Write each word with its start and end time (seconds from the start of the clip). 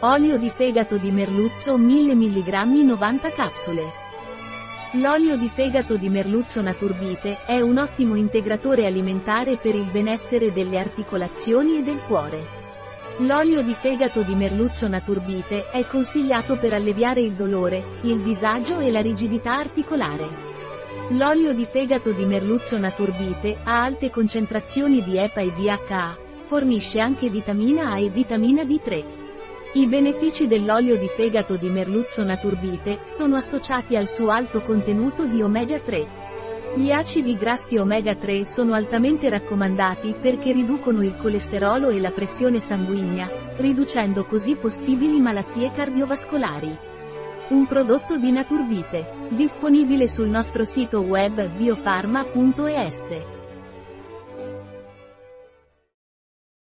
Olio 0.00 0.36
di 0.36 0.50
fegato 0.50 0.98
di 0.98 1.10
merluzzo 1.10 1.78
1000 1.78 2.14
mg 2.14 2.84
90 2.84 3.30
capsule. 3.30 3.84
L'olio 5.00 5.38
di 5.38 5.48
fegato 5.48 5.96
di 5.96 6.10
merluzzo 6.10 6.60
naturbite 6.60 7.38
è 7.46 7.62
un 7.62 7.78
ottimo 7.78 8.14
integratore 8.14 8.84
alimentare 8.84 9.56
per 9.56 9.74
il 9.74 9.88
benessere 9.90 10.52
delle 10.52 10.78
articolazioni 10.78 11.78
e 11.78 11.82
del 11.82 11.98
cuore. 12.06 12.44
L'olio 13.20 13.62
di 13.62 13.72
fegato 13.72 14.20
di 14.20 14.34
merluzzo 14.34 14.86
naturbite 14.86 15.70
è 15.70 15.86
consigliato 15.86 16.56
per 16.56 16.74
alleviare 16.74 17.22
il 17.22 17.32
dolore, 17.32 17.82
il 18.02 18.18
disagio 18.18 18.80
e 18.80 18.90
la 18.90 19.00
rigidità 19.00 19.54
articolare. 19.54 20.28
L'olio 21.12 21.54
di 21.54 21.64
fegato 21.64 22.12
di 22.12 22.26
merluzzo 22.26 22.76
naturbite 22.76 23.60
ha 23.64 23.80
alte 23.80 24.10
concentrazioni 24.10 25.02
di 25.02 25.16
EPA 25.16 25.40
e 25.40 25.52
DHA, 25.56 26.18
fornisce 26.40 27.00
anche 27.00 27.30
vitamina 27.30 27.92
A 27.92 27.98
e 27.98 28.10
vitamina 28.10 28.62
D3. 28.62 29.24
I 29.76 29.86
benefici 29.88 30.46
dell'olio 30.46 30.96
di 30.96 31.06
fegato 31.06 31.56
di 31.56 31.68
merluzzo 31.68 32.24
naturbite 32.24 33.00
sono 33.02 33.36
associati 33.36 33.94
al 33.94 34.08
suo 34.08 34.30
alto 34.30 34.62
contenuto 34.62 35.26
di 35.26 35.42
omega 35.42 35.78
3. 35.78 36.06
Gli 36.76 36.90
acidi 36.90 37.36
grassi 37.36 37.76
omega 37.76 38.14
3 38.14 38.46
sono 38.46 38.72
altamente 38.72 39.28
raccomandati 39.28 40.14
perché 40.18 40.52
riducono 40.52 41.02
il 41.02 41.14
colesterolo 41.14 41.90
e 41.90 42.00
la 42.00 42.10
pressione 42.10 42.58
sanguigna, 42.58 43.28
riducendo 43.58 44.24
così 44.24 44.56
possibili 44.56 45.20
malattie 45.20 45.70
cardiovascolari. 45.70 46.74
Un 47.48 47.66
prodotto 47.66 48.16
di 48.16 48.32
Naturbite, 48.32 49.28
disponibile 49.28 50.08
sul 50.08 50.28
nostro 50.28 50.64
sito 50.64 51.00
web 51.00 51.50
biofarma.es. 51.50 53.35